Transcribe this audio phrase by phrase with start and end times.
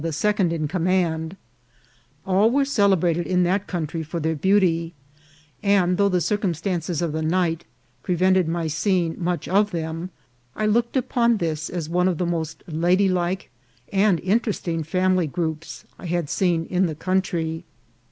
[0.03, 1.35] 69 the second in command;
[2.25, 4.95] all were celebrated in that country for their beauty;
[5.61, 7.65] and though the circum stances of the night
[8.01, 10.09] prevented my seeing much of them,
[10.55, 13.51] I looked upon this as one of the most lady like
[13.93, 17.63] and interesting family groups I had seen in the country.